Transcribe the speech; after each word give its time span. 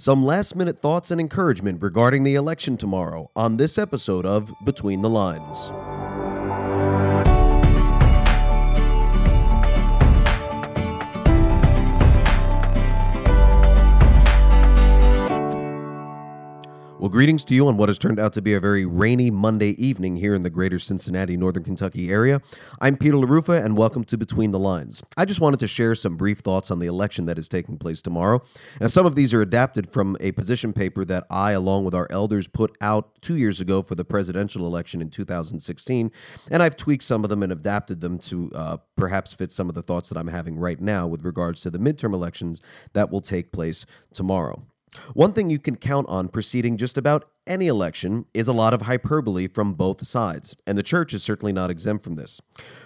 Some 0.00 0.24
last 0.24 0.54
minute 0.54 0.78
thoughts 0.78 1.10
and 1.10 1.20
encouragement 1.20 1.82
regarding 1.82 2.22
the 2.22 2.36
election 2.36 2.76
tomorrow 2.76 3.32
on 3.34 3.56
this 3.56 3.76
episode 3.76 4.24
of 4.24 4.54
Between 4.64 5.02
the 5.02 5.10
Lines. 5.10 5.72
Well, 17.08 17.14
greetings 17.14 17.42
to 17.46 17.54
you 17.54 17.66
on 17.68 17.78
what 17.78 17.88
has 17.88 17.96
turned 17.96 18.20
out 18.20 18.34
to 18.34 18.42
be 18.42 18.52
a 18.52 18.60
very 18.60 18.84
rainy 18.84 19.30
Monday 19.30 19.70
evening 19.82 20.16
here 20.16 20.34
in 20.34 20.42
the 20.42 20.50
greater 20.50 20.78
Cincinnati, 20.78 21.38
Northern 21.38 21.64
Kentucky 21.64 22.10
area. 22.10 22.42
I'm 22.82 22.98
Peter 22.98 23.16
LaRufa, 23.16 23.64
and 23.64 23.78
welcome 23.78 24.04
to 24.04 24.18
Between 24.18 24.50
the 24.50 24.58
Lines. 24.58 25.02
I 25.16 25.24
just 25.24 25.40
wanted 25.40 25.58
to 25.60 25.68
share 25.68 25.94
some 25.94 26.18
brief 26.18 26.40
thoughts 26.40 26.70
on 26.70 26.80
the 26.80 26.86
election 26.86 27.24
that 27.24 27.38
is 27.38 27.48
taking 27.48 27.78
place 27.78 28.02
tomorrow. 28.02 28.42
Now, 28.78 28.88
some 28.88 29.06
of 29.06 29.14
these 29.14 29.32
are 29.32 29.40
adapted 29.40 29.90
from 29.90 30.18
a 30.20 30.32
position 30.32 30.74
paper 30.74 31.02
that 31.06 31.24
I, 31.30 31.52
along 31.52 31.86
with 31.86 31.94
our 31.94 32.08
elders, 32.10 32.46
put 32.46 32.76
out 32.82 33.22
two 33.22 33.38
years 33.38 33.58
ago 33.58 33.80
for 33.80 33.94
the 33.94 34.04
presidential 34.04 34.66
election 34.66 35.00
in 35.00 35.08
2016, 35.08 36.12
and 36.50 36.62
I've 36.62 36.76
tweaked 36.76 37.04
some 37.04 37.24
of 37.24 37.30
them 37.30 37.42
and 37.42 37.50
adapted 37.50 38.02
them 38.02 38.18
to 38.18 38.50
uh, 38.54 38.76
perhaps 38.98 39.32
fit 39.32 39.50
some 39.50 39.70
of 39.70 39.74
the 39.74 39.82
thoughts 39.82 40.10
that 40.10 40.18
I'm 40.18 40.28
having 40.28 40.58
right 40.58 40.78
now 40.78 41.06
with 41.06 41.24
regards 41.24 41.62
to 41.62 41.70
the 41.70 41.78
midterm 41.78 42.12
elections 42.12 42.60
that 42.92 43.10
will 43.10 43.22
take 43.22 43.50
place 43.50 43.86
tomorrow. 44.12 44.66
One 45.14 45.32
thing 45.32 45.50
you 45.50 45.58
can 45.58 45.76
count 45.76 46.08
on 46.08 46.28
preceding 46.28 46.76
just 46.76 46.98
about 46.98 47.30
any 47.48 47.66
election 47.66 48.26
is 48.34 48.46
a 48.46 48.52
lot 48.52 48.74
of 48.74 48.82
hyperbole 48.82 49.48
from 49.48 49.72
both 49.72 50.06
sides, 50.06 50.54
and 50.66 50.76
the 50.76 50.82
church 50.82 51.14
is 51.14 51.22
certainly 51.22 51.52
not 51.52 51.70
exempt 51.70 52.04
from 52.04 52.16
this. 52.16 52.40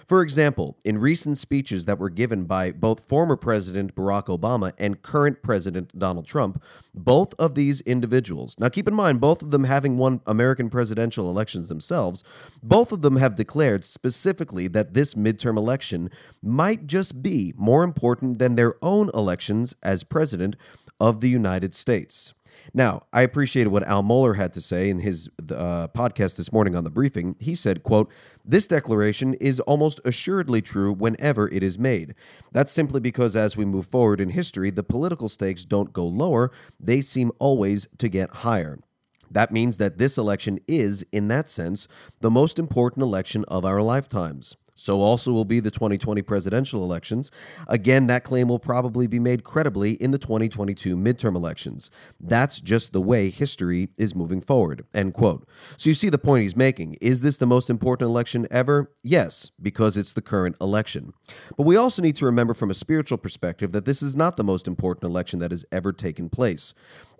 For 0.07 0.21
example, 0.21 0.79
in 0.85 0.97
recent 0.97 1.37
speeches 1.37 1.85
that 1.85 1.99
were 1.99 2.09
given 2.09 2.45
by 2.45 2.71
both 2.71 3.01
former 3.01 3.35
President 3.35 3.93
Barack 3.93 4.25
Obama 4.25 4.71
and 4.77 5.01
current 5.01 5.43
President 5.43 5.97
Donald 5.99 6.25
Trump, 6.25 6.63
both 6.95 7.33
of 7.37 7.55
these 7.55 7.81
individuals, 7.81 8.55
now 8.57 8.69
keep 8.69 8.87
in 8.87 8.95
mind, 8.95 9.19
both 9.19 9.41
of 9.41 9.51
them 9.51 9.65
having 9.65 9.97
won 9.97 10.21
American 10.25 10.69
presidential 10.69 11.29
elections 11.29 11.67
themselves, 11.67 12.23
both 12.61 12.91
of 12.91 13.01
them 13.01 13.17
have 13.17 13.35
declared 13.35 13.83
specifically 13.83 14.67
that 14.69 14.93
this 14.93 15.13
midterm 15.13 15.57
election 15.57 16.09
might 16.41 16.87
just 16.87 17.21
be 17.21 17.53
more 17.57 17.83
important 17.83 18.39
than 18.39 18.55
their 18.55 18.75
own 18.81 19.09
elections 19.13 19.75
as 19.83 20.03
president 20.05 20.55
of 20.99 21.21
the 21.21 21.29
United 21.29 21.73
States. 21.73 22.33
Now, 22.73 23.01
I 23.11 23.23
appreciated 23.23 23.71
what 23.71 23.87
Al 23.87 24.03
Mohler 24.03 24.35
had 24.35 24.53
to 24.53 24.61
say 24.61 24.89
in 24.89 24.99
his 24.99 25.29
uh, 25.51 25.87
podcast 25.89 26.37
this 26.37 26.51
morning 26.53 26.75
on 26.75 26.83
the 26.83 26.89
briefing. 26.89 27.35
He 27.39 27.55
said, 27.55 27.83
quote, 27.83 28.11
this 28.45 28.67
declaration 28.67 29.33
is 29.35 29.59
almost 29.61 29.99
assuredly 30.05 30.61
true 30.61 30.93
whenever 30.93 31.49
it 31.49 31.63
is 31.63 31.77
made. 31.77 32.15
That's 32.51 32.71
simply 32.71 32.99
because 32.99 33.35
as 33.35 33.57
we 33.57 33.65
move 33.65 33.87
forward 33.87 34.21
in 34.21 34.29
history, 34.29 34.69
the 34.69 34.83
political 34.83 35.29
stakes 35.29 35.65
don't 35.65 35.93
go 35.93 36.05
lower, 36.05 36.51
they 36.79 37.01
seem 37.01 37.31
always 37.39 37.87
to 37.97 38.07
get 38.07 38.29
higher. 38.29 38.79
That 39.29 39.51
means 39.51 39.77
that 39.77 39.97
this 39.97 40.17
election 40.17 40.59
is, 40.67 41.03
in 41.11 41.27
that 41.29 41.49
sense, 41.49 41.87
the 42.21 42.31
most 42.31 42.59
important 42.59 43.03
election 43.03 43.43
of 43.47 43.65
our 43.65 43.81
lifetimes. 43.81 44.55
So 44.75 45.01
also 45.01 45.31
will 45.31 45.45
be 45.45 45.59
the 45.59 45.71
2020 45.71 46.21
presidential 46.21 46.83
elections. 46.83 47.31
Again, 47.67 48.07
that 48.07 48.23
claim 48.23 48.47
will 48.47 48.59
probably 48.59 49.07
be 49.07 49.19
made 49.19 49.43
credibly 49.43 49.93
in 49.93 50.11
the 50.11 50.17
2022 50.17 50.95
midterm 50.97 51.35
elections. 51.35 51.91
That's 52.19 52.59
just 52.59 52.93
the 52.93 53.01
way 53.01 53.29
history 53.29 53.89
is 53.97 54.15
moving 54.15 54.41
forward. 54.41 54.85
End 54.93 55.13
quote. 55.13 55.47
So 55.77 55.89
you 55.89 55.93
see 55.93 56.09
the 56.09 56.17
point 56.17 56.43
he's 56.43 56.55
making. 56.55 56.95
Is 57.01 57.21
this 57.21 57.37
the 57.37 57.45
most 57.45 57.69
important 57.69 58.07
election 58.07 58.47
ever? 58.49 58.91
Yes, 59.03 59.51
because 59.61 59.97
it's 59.97 60.13
the 60.13 60.21
current 60.21 60.55
election. 60.59 61.13
But 61.57 61.65
we 61.65 61.75
also 61.75 62.01
need 62.01 62.15
to 62.17 62.25
remember 62.25 62.53
from 62.53 62.71
a 62.71 62.75
spiritual 62.75 63.17
perspective 63.17 63.71
that 63.71 63.85
this 63.85 64.01
is 64.01 64.15
not 64.15 64.37
the 64.37 64.43
most 64.43 64.67
important 64.67 65.09
election 65.09 65.39
that 65.39 65.51
has 65.51 65.65
ever 65.71 65.93
taken 65.93 66.29
place. 66.29 66.73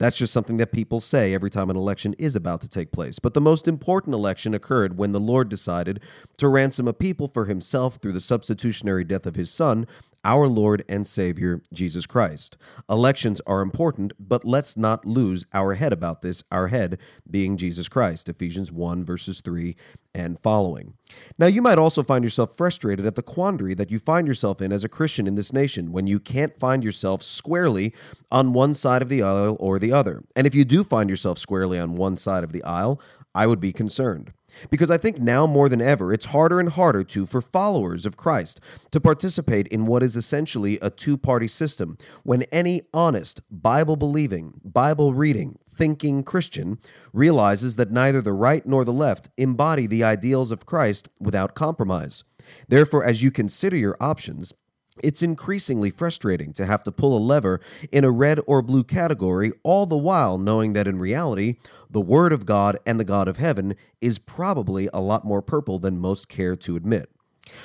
That's 0.04 0.18
just 0.18 0.34
something 0.34 0.58
that 0.58 0.74
people 0.74 1.00
say 1.00 1.34
every 1.34 1.50
time 1.50 1.70
an 1.70 1.78
election 1.78 2.14
is 2.20 2.36
about 2.36 2.60
to 2.60 2.68
take 2.68 2.92
place. 2.92 3.20
But 3.20 3.34
the 3.34 3.40
most 3.40 3.70
important 3.70 4.14
election 4.14 4.54
occurred 4.54 4.98
when 4.98 5.14
the 5.14 5.20
Lord 5.22 5.48
decided 5.48 6.02
to 6.40 6.50
ransom 6.50 6.90
a 6.90 6.94
people 6.94 7.30
for 7.30 7.46
himself 7.46 8.00
through 8.02 8.12
the 8.12 8.20
substitutionary 8.20 9.06
death 9.06 9.26
of 9.26 9.36
his 9.36 9.50
Son, 9.50 9.88
our 10.24 10.48
Lord 10.48 10.84
and 10.88 11.06
Savior, 11.06 11.62
Jesus 11.72 12.06
Christ. 12.06 12.58
Elections 12.90 13.42
are 13.46 13.62
important, 13.62 14.14
but 14.20 14.46
let's 14.46 14.78
not 14.78 15.06
lose 15.06 15.46
our 15.54 15.76
head 15.76 15.94
about 15.94 16.22
this, 16.22 16.44
our 16.52 16.68
head 16.68 16.98
being 17.30 17.58
Jesus 17.58 17.90
Christ. 17.90 18.30
Ephesians 18.30 18.72
1, 18.72 19.04
verses 19.04 19.42
3 19.42 19.76
and 20.16 20.40
following. 20.40 20.94
Now, 21.38 21.48
you 21.48 21.62
might 21.62 21.80
also 21.80 22.04
find 22.04 22.24
yourself 22.24 22.56
frustrated 22.56 23.06
at 23.06 23.16
the 23.16 23.24
quandary 23.24 23.74
that 23.74 23.92
you 23.92 24.00
find 24.00 24.28
yourself 24.28 24.62
in 24.62 24.72
as 24.72 24.84
a 24.84 24.90
Christian 24.90 25.28
in 25.28 25.36
this 25.36 25.52
nation 25.52 25.92
when 25.92 26.08
you 26.08 26.20
can't 26.20 26.58
find 26.58 26.84
yourself 26.84 27.24
squarely 27.24 27.94
on 28.32 28.54
one 28.54 28.74
side 28.74 29.02
of 29.02 29.10
the 29.10 29.22
aisle 29.22 29.58
or 29.60 29.80
the 29.80 29.92
other. 29.92 30.24
And 30.36 30.46
if 30.46 30.54
you 30.54 30.66
do 30.66 30.84
find 30.84 31.10
yourself 31.10 31.38
squarely 31.38 31.80
on 31.80 31.96
one 31.96 32.16
side 32.16 32.44
of 32.44 32.52
the 32.52 32.64
aisle, 32.64 33.02
I 33.36 33.48
would 33.48 33.60
be 33.60 33.74
concerned. 33.74 34.34
Because 34.70 34.92
I 34.92 34.98
think 34.98 35.20
now 35.20 35.46
more 35.46 35.70
than 35.70 35.82
ever, 35.82 36.14
it's 36.14 36.26
harder 36.28 36.60
and 36.60 36.70
harder 36.70 37.04
to, 37.06 37.26
for 37.26 37.42
followers 37.42 38.06
of 38.06 38.18
Christ, 38.18 38.60
to 38.92 39.02
participate 39.02 39.68
in 39.68 39.86
what 39.86 40.04
is 40.04 40.16
essentially 40.16 40.80
a 40.82 40.90
two 40.90 41.18
party 41.18 41.48
system 41.48 41.98
when 42.24 42.44
any 42.44 42.84
honest, 42.94 43.42
Bible 43.50 43.96
believing, 43.96 44.60
Bible 44.64 45.14
reading, 45.14 45.58
thinking 45.70 46.24
Christian 46.24 46.80
realizes 47.12 47.76
that 47.76 47.92
neither 47.92 48.22
the 48.22 48.34
right 48.34 48.66
nor 48.66 48.86
the 48.86 48.94
left 48.94 49.30
embody 49.38 49.88
the 49.88 50.04
ideals 50.04 50.52
of 50.52 50.66
Christ 50.66 51.10
without 51.20 51.56
compromise. 51.56 52.24
Therefore, 52.68 53.04
as 53.04 53.24
you 53.24 53.32
consider 53.32 53.78
your 53.78 53.98
options, 54.00 54.54
it's 55.02 55.24
increasingly 55.24 55.90
frustrating 55.90 56.54
to 56.54 56.66
have 56.66 56.84
to 56.84 56.92
pull 56.92 57.18
a 57.18 57.20
lever 57.20 57.60
in 57.92 58.04
a 58.04 58.12
red 58.12 58.40
or 58.46 58.62
blue 58.62 58.84
category, 58.84 59.52
all 59.64 59.86
the 59.86 59.98
while 59.98 60.38
knowing 60.38 60.74
that 60.74 60.88
in 60.88 61.00
reality, 61.00 61.56
the 61.90 62.02
Word 62.02 62.32
of 62.34 62.46
God 62.46 62.78
and 62.86 63.00
the 63.00 63.06
God 63.06 63.28
of 63.28 63.38
heaven 63.38 63.76
is 64.02 64.20
probably 64.20 64.90
a 64.94 65.00
lot 65.00 65.26
more 65.26 65.42
purple 65.42 65.80
than 65.80 65.98
most 65.98 66.28
care 66.28 66.56
to 66.58 66.76
admit. 66.76 67.10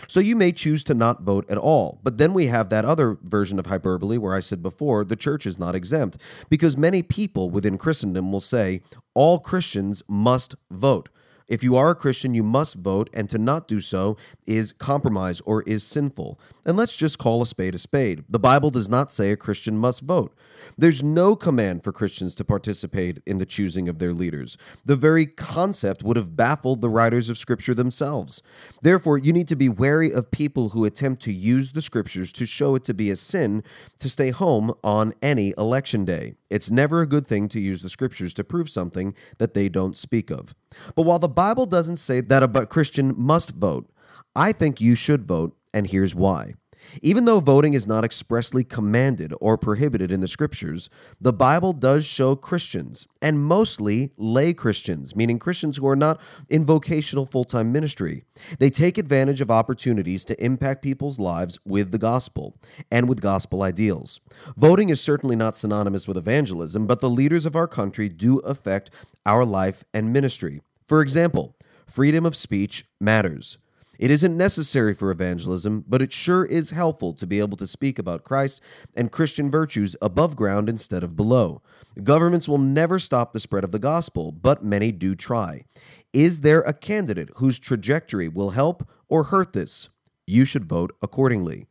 So 0.09 0.21
you 0.21 0.35
may 0.35 0.53
choose 0.53 0.83
to 0.85 0.95
not 0.95 1.23
vote 1.23 1.49
at 1.49 1.59
all. 1.59 2.01
But 2.03 2.19
then 2.19 2.33
we 2.35 2.49
have 2.49 2.69
that 2.71 2.85
other 2.85 3.17
version 3.23 3.59
of 3.59 3.67
hyperbole 3.67 4.19
where 4.19 4.35
I 4.35 4.41
said 4.41 4.63
before 4.63 5.05
the 5.05 5.17
church 5.17 5.47
is 5.47 5.59
not 5.59 5.75
exempt, 5.75 6.19
because 6.49 6.77
many 6.77 7.03
people 7.03 7.51
within 7.51 7.79
Christendom 7.79 8.33
will 8.33 8.41
say 8.41 8.81
all 9.15 9.39
Christians 9.39 10.03
must 10.09 10.57
vote. 10.71 11.09
If 11.49 11.63
you 11.63 11.77
are 11.77 11.91
a 11.91 11.95
Christian, 11.95 12.35
you 12.35 12.43
must 12.43 12.75
vote, 12.75 13.09
and 13.15 13.29
to 13.31 13.39
not 13.39 13.67
do 13.67 13.81
so 13.81 14.17
is 14.47 14.73
compromise 14.73 15.41
or 15.41 15.63
is 15.63 15.83
sinful. 15.83 16.39
And 16.67 16.77
let's 16.77 16.95
just 16.95 17.19
call 17.19 17.41
a 17.41 17.47
spade 17.47 17.75
a 17.75 17.79
spade. 17.79 18.25
The 18.29 18.39
Bible 18.39 18.71
does 18.71 18.89
not 18.89 19.11
say 19.11 19.31
a 19.31 19.37
Christian 19.37 19.79
must 19.79 20.03
vote. 20.03 20.35
There's 20.77 21.03
no 21.03 21.37
command 21.37 21.85
for 21.85 21.93
Christians 21.93 22.35
to 22.35 22.45
participate 22.45 23.23
in 23.25 23.39
the 23.39 23.47
choosing 23.47 23.89
of 23.89 23.99
their 23.99 24.13
leaders. 24.13 24.59
The 24.85 24.97
very 24.97 25.25
concept 25.25 26.03
would 26.03 26.17
have 26.17 26.37
baffled 26.37 26.83
the 26.83 26.91
writers 26.91 27.31
of 27.31 27.39
Scripture 27.39 27.75
themselves. 27.75 28.43
Therefore, 28.83 29.17
you 29.17 29.33
need 29.33 29.49
to 29.49 29.57
be 29.57 29.69
wary 29.71 30.13
of 30.13 30.31
people 30.31 30.71
who 30.71 30.85
attempt 30.85 31.23
to 31.23 31.33
use 31.33 31.73
the 31.73 31.83
Scriptures 31.83 32.31
to 32.33 32.45
show 32.45 32.75
it 32.75 32.85
to 32.85 32.95
be 32.95 33.11
a 33.11 33.17
sin 33.17 33.63
to 34.01 34.11
stay 34.11 34.31
home 34.31 34.75
on 34.85 35.15
any 35.23 35.55
election 35.57 36.05
day. 36.05 36.35
It's 36.51 36.71
never 36.71 37.01
a 37.01 37.07
good 37.07 37.27
thing 37.27 37.49
to 37.49 37.61
use 37.61 37.83
the 37.83 37.91
Scriptures 37.91 38.35
to 38.35 38.45
prove 38.45 38.69
something 38.69 39.15
that 39.39 39.55
they 39.55 39.69
don't 39.69 39.97
speak 39.97 40.31
of. 40.31 40.55
But 40.95 41.03
while 41.03 41.19
the 41.19 41.29
Bible 41.29 41.67
doesn't 41.67 41.97
say 41.97 42.21
that 42.21 42.43
a 42.43 42.67
Christian 42.67 43.15
must 43.17 43.51
vote, 43.51 43.91
I 44.35 44.53
think 44.53 44.81
you 44.81 44.95
should 44.95 45.25
vote, 45.25 45.57
and 45.73 45.87
here's 45.87 46.15
why. 46.15 46.55
Even 47.03 47.25
though 47.25 47.41
voting 47.41 47.75
is 47.75 47.87
not 47.87 48.05
expressly 48.05 48.65
commanded 48.65 49.33
or 49.41 49.59
prohibited 49.59 50.11
in 50.11 50.21
the 50.21 50.29
scriptures, 50.29 50.89
the 51.21 51.33
Bible 51.33 51.73
does 51.73 52.05
show 52.05 52.37
Christians, 52.37 53.07
and 53.21 53.43
mostly 53.43 54.11
lay 54.17 54.55
Christians, 54.55 55.15
meaning 55.15 55.39
Christians 55.39 55.77
who 55.77 55.87
are 55.87 55.97
not 55.97 56.21
in 56.49 56.65
vocational 56.65 57.27
full 57.27 57.45
time 57.45 57.73
ministry. 57.73 58.25
They 58.59 58.71
take 58.71 58.99
advantage 58.99 59.41
of 59.41 59.51
opportunities 59.51 60.25
to 60.27 60.45
impact 60.45 60.83
people's 60.83 61.19
lives 61.19 61.59
with 61.65 61.91
the 61.91 61.99
gospel 61.99 62.55
and 62.91 63.09
with 63.09 63.21
gospel 63.21 63.63
ideals. 63.63 64.21
Voting 64.57 64.89
is 64.89 65.01
certainly 65.01 65.37
not 65.37 65.57
synonymous 65.57 66.07
with 66.07 66.17
evangelism, 66.17 66.87
but 66.87 67.01
the 67.01 67.11
leaders 67.11 67.47
of 67.47 67.57
our 67.57 67.69
country 67.69 68.09
do 68.09 68.39
affect 68.39 68.91
our 69.27 69.45
life 69.45 69.85
and 69.93 70.13
ministry. 70.13 70.61
For 70.87 71.03
example, 71.03 71.55
freedom 71.87 72.25
of 72.25 72.37
speech 72.37 72.87
matters. 73.01 73.59
It 73.99 74.13
isn't 74.13 74.37
necessary 74.37 74.95
for 74.95 75.11
evangelism, 75.11 75.85
but 75.89 76.01
it 76.01 76.13
sure 76.13 76.45
is 76.45 76.71
helpful 76.71 77.13
to 77.15 77.27
be 77.27 77.41
able 77.41 77.57
to 77.57 77.67
speak 77.67 77.99
about 77.99 78.23
Christ 78.23 78.63
and 78.95 79.11
Christian 79.11 79.51
virtues 79.51 79.97
above 80.01 80.37
ground 80.37 80.69
instead 80.69 81.03
of 81.03 81.17
below. 81.17 81.63
Governments 82.03 82.49
will 82.49 82.59
never 82.59 83.01
stop 83.01 83.33
the 83.33 83.41
spread 83.41 83.65
of 83.65 83.73
the 83.73 83.81
gospel, 83.81 84.31
but 84.31 84.65
many 84.65 84.93
do 84.93 85.17
try. 85.17 85.65
Is 86.13 86.41
there 86.41 86.61
a 86.61 86.73
candidate 86.73 87.31
whose 87.37 87.59
trajectory 87.59 88.29
will 88.29 88.51
help 88.51 88.89
or 89.09 89.25
hurt 89.25 89.53
this? 89.53 89.89
You 90.27 90.45
should 90.45 90.67
vote 90.67 90.95
accordingly. 91.03 91.67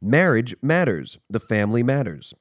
Marriage 0.00 0.54
matters, 0.62 1.18
the 1.28 1.40
family 1.40 1.82
matters. 1.82 2.34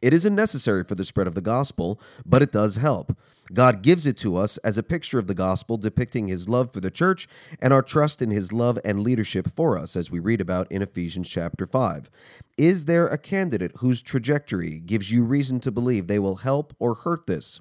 It 0.00 0.14
isn't 0.14 0.34
necessary 0.34 0.84
for 0.84 0.94
the 0.94 1.04
spread 1.04 1.26
of 1.26 1.34
the 1.34 1.40
gospel, 1.40 2.00
but 2.24 2.42
it 2.42 2.52
does 2.52 2.76
help. 2.76 3.16
God 3.52 3.82
gives 3.82 4.06
it 4.06 4.16
to 4.18 4.36
us 4.36 4.58
as 4.58 4.78
a 4.78 4.82
picture 4.82 5.18
of 5.18 5.26
the 5.26 5.34
gospel 5.34 5.76
depicting 5.76 6.28
his 6.28 6.48
love 6.48 6.72
for 6.72 6.80
the 6.80 6.90
church 6.90 7.26
and 7.60 7.72
our 7.72 7.82
trust 7.82 8.22
in 8.22 8.30
his 8.30 8.52
love 8.52 8.78
and 8.84 9.00
leadership 9.00 9.48
for 9.54 9.76
us, 9.76 9.96
as 9.96 10.10
we 10.10 10.18
read 10.18 10.40
about 10.40 10.70
in 10.70 10.82
Ephesians 10.82 11.28
chapter 11.28 11.66
5. 11.66 12.10
Is 12.56 12.84
there 12.84 13.08
a 13.08 13.18
candidate 13.18 13.72
whose 13.78 14.02
trajectory 14.02 14.78
gives 14.80 15.10
you 15.10 15.24
reason 15.24 15.60
to 15.60 15.72
believe 15.72 16.06
they 16.06 16.18
will 16.18 16.36
help 16.36 16.74
or 16.78 16.94
hurt 16.94 17.26
this? 17.26 17.60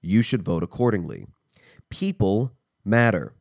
You 0.00 0.22
should 0.22 0.42
vote 0.42 0.62
accordingly. 0.62 1.26
People 1.90 2.52
matter. 2.84 3.34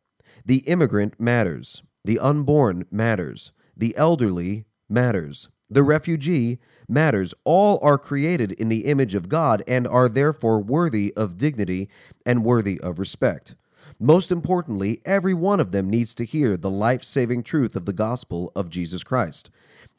The 0.45 0.57
immigrant 0.59 1.19
matters. 1.19 1.83
The 2.03 2.19
unborn 2.19 2.86
matters. 2.91 3.51
The 3.75 3.95
elderly 3.98 4.65
matters. 4.88 5.50
The 5.69 5.83
refugee 5.83 6.59
matters. 6.88 7.33
All 7.44 7.79
are 7.81 7.97
created 7.97 8.51
in 8.53 8.69
the 8.69 8.85
image 8.85 9.15
of 9.15 9.29
God 9.29 9.63
and 9.67 9.88
are 9.88 10.07
therefore 10.07 10.59
worthy 10.59 11.13
of 11.15 11.38
dignity 11.38 11.89
and 12.25 12.44
worthy 12.44 12.79
of 12.81 13.00
respect. 13.00 13.56
Most 14.00 14.31
importantly, 14.31 15.00
every 15.06 15.33
one 15.33 15.59
of 15.59 15.71
them 15.71 15.89
needs 15.89 16.13
to 16.15 16.25
hear 16.25 16.57
the 16.57 16.69
life 16.69 17.03
saving 17.03 17.44
truth 17.44 17.75
of 17.75 17.85
the 17.85 17.94
gospel 17.94 18.51
of 18.56 18.69
Jesus 18.69 19.03
Christ. 19.03 19.50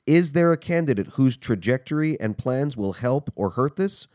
Is 0.06 0.32
there 0.32 0.52
a 0.52 0.58
candidate 0.58 1.08
whose 1.14 1.36
trajectory 1.36 2.20
and 2.20 2.38
plans 2.38 2.76
will 2.76 2.94
help 2.94 3.32
or 3.34 3.50
hurt 3.50 3.76
this? 3.76 4.06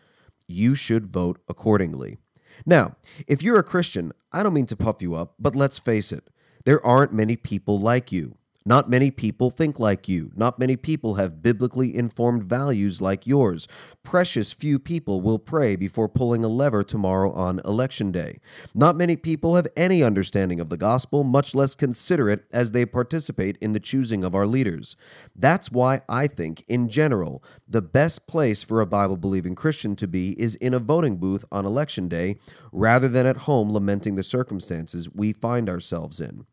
You 0.48 0.76
should 0.76 1.08
vote 1.08 1.40
accordingly. 1.50 2.18
Now, 2.66 2.96
if 3.28 3.42
you're 3.42 3.60
a 3.60 3.64
Christian, 3.64 4.12
I 4.32 4.44
don't 4.44 4.54
mean 4.54 4.68
to 4.68 4.76
puff 4.76 5.02
you 5.02 5.16
up, 5.16 5.34
but 5.40 5.56
let's 5.56 5.80
face 5.80 6.12
it, 6.12 6.30
there 6.64 6.86
aren't 6.86 7.14
many 7.14 7.36
people 7.36 7.80
like 7.80 8.12
you. 8.12 8.36
Not 8.64 8.90
many 8.90 9.10
people 9.10 9.50
think 9.50 9.80
like 9.80 10.08
you. 10.08 10.32
Not 10.36 10.60
many 10.60 10.76
people 10.76 11.16
have 11.16 11.42
biblically 11.42 11.96
informed 11.96 12.44
values 12.44 13.02
like 13.02 13.26
yours. 13.26 13.68
Precious 14.04 14.54
few 14.54 14.78
people 14.78 15.20
will 15.20 15.40
pray 15.40 15.76
before 15.76 16.08
pulling 16.08 16.46
a 16.46 16.48
lever 16.48 16.84
tomorrow 16.84 17.32
on 17.32 17.60
election 17.66 18.12
day. 18.12 18.40
Not 18.76 18.96
many 18.96 19.16
people 19.16 19.56
have 19.56 19.68
any 19.76 20.04
understanding 20.04 20.60
of 20.60 20.70
the 20.70 20.78
gospel, 20.78 21.24
much 21.24 21.56
less 21.56 21.74
consider 21.74 22.30
it 22.30 22.46
as 22.52 22.72
they 22.72 22.86
participate 22.86 23.58
in 23.62 23.74
the 23.74 23.80
choosing 23.80 24.24
of 24.24 24.36
our 24.36 24.46
leaders. 24.46 24.96
That's 25.36 25.72
why 25.72 26.02
I 26.08 26.28
think, 26.28 26.64
in 26.68 26.88
general, 26.88 27.44
the 27.68 27.82
best 27.82 28.28
place 28.28 28.62
for 28.62 28.80
a 28.80 28.86
Bible 28.86 29.18
believing 29.18 29.56
Christian 29.56 29.96
to 29.96 30.08
be 30.08 30.40
is 30.40 30.54
in 30.56 30.76
a 30.76 30.80
voting 30.80 31.18
booth 31.18 31.46
on 31.52 31.66
election 31.66 32.08
day 32.08 32.38
rather 32.72 33.08
than 33.08 33.26
at 33.26 33.38
home 33.38 33.72
lamenting 33.72 34.16
the 34.16 34.24
circumstances 34.24 35.10
we 35.12 35.34
find 35.34 35.68
ourselves 35.68 36.22
in. 36.22 36.46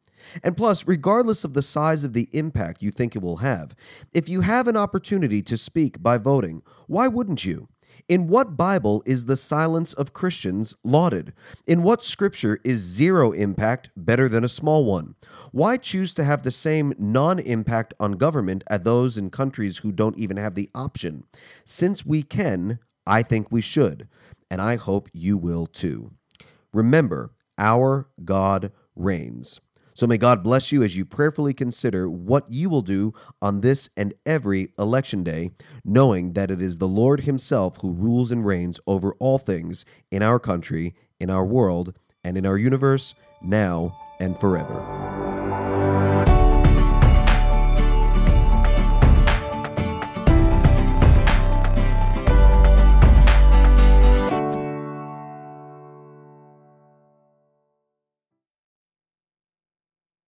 And 0.43 0.57
plus, 0.57 0.87
regardless 0.87 1.45
of 1.45 1.55
the 1.55 1.63
size 1.63 2.05
of 2.05 2.13
the 2.13 2.29
impact 2.33 2.83
you 2.83 2.91
think 2.91 3.15
it 3.15 3.23
will 3.23 3.39
have, 3.39 3.75
if 4.13 4.29
you 4.29 4.43
have 4.43 4.69
an 4.69 4.77
opportunity 4.77 5.43
to 5.43 5.57
speak 5.57 6.03
by 6.03 6.19
voting, 6.19 6.63
why 6.87 7.09
wouldn't 7.09 7.45
you? 7.45 7.69
In 8.09 8.27
what 8.27 8.57
Bible 8.57 9.03
is 9.05 9.27
the 9.27 9.37
silence 9.37 9.93
of 9.93 10.15
Christians 10.15 10.75
lauded? 10.83 11.35
In 11.67 11.83
what 11.83 12.03
scripture 12.03 12.59
is 12.65 12.79
zero 12.81 13.33
impact 13.33 13.91
better 13.97 14.31
than 14.31 14.45
a 14.45 14.49
small 14.49 14.87
one? 14.87 15.15
Why 15.53 15.77
choose 15.77 16.15
to 16.15 16.25
have 16.25 16.43
the 16.43 16.51
same 16.51 16.95
non 16.99 17.39
impact 17.39 17.93
on 18.01 18.13
government 18.13 18.65
as 18.69 18.81
those 18.81 19.19
in 19.19 19.29
countries 19.29 19.79
who 19.79 19.93
don't 19.93 20.17
even 20.17 20.39
have 20.39 20.55
the 20.55 20.71
option? 20.75 21.25
Since 21.67 22.07
we 22.07 22.23
can, 22.23 22.79
I 23.07 23.23
think 23.23 23.51
we 23.51 23.61
should, 23.61 24.09
and 24.51 24.63
I 24.63 24.77
hope 24.77 25.11
you 25.13 25.37
will 25.37 25.67
too. 25.67 26.13
Remember, 26.73 27.33
our 27.59 28.09
God 28.25 28.73
reigns. 28.95 29.61
So 29.99 30.07
may 30.07 30.17
God 30.17 30.45
bless 30.45 30.71
you 30.71 30.85
as 30.85 30.97
you 30.97 31.05
prayerfully 31.05 31.53
consider 31.53 32.09
what 32.09 32.49
you 32.49 32.71
will 32.71 32.83
do 32.83 33.15
on 33.43 33.63
this 33.63 33.91
and 33.97 34.15
every 34.25 34.69
election 34.79 35.25
day, 35.25 35.51
knowing 35.85 36.35
that 36.35 36.53
it 36.53 36.63
is 36.63 36.79
the 36.79 36.87
Lord 36.87 37.23
Himself 37.23 37.81
who 37.81 37.93
rules 37.93 38.31
and 38.31 38.47
reigns 38.47 38.79
over 38.87 39.15
all 39.15 39.39
things 39.39 39.85
in 40.13 40.23
our 40.23 40.39
country, 40.39 40.95
in 41.19 41.31
our 41.31 41.45
world, 41.45 41.97
and 42.23 42.39
in 42.39 42.47
our 42.47 42.57
universe, 42.57 43.17
now 43.43 43.99
and 44.21 44.39
forever. 44.39 45.08